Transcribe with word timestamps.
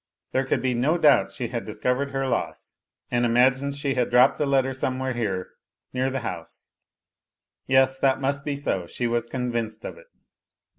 There 0.31 0.45
could 0.45 0.63
be 0.63 0.73
no 0.73 0.97
doubt 0.97 1.29
she 1.29 1.49
had 1.49 1.63
discovered 1.63 2.09
her 2.09 2.25
loss 2.25 2.75
and 3.11 3.23
imagined 3.23 3.75
she 3.75 3.93
had 3.93 4.09
dropped 4.09 4.39
the 4.39 4.47
letter 4.47 4.73
somewhere 4.73 5.13
here, 5.13 5.51
near 5.93 6.09
the 6.09 6.21
house 6.21 6.69
yes, 7.67 7.99
that 7.99 8.19
must 8.19 8.43
be 8.43 8.55
so, 8.55 8.87
she 8.87 9.05
was 9.05 9.27
convinced 9.27 9.85
of 9.85 9.99
it. 9.99 10.07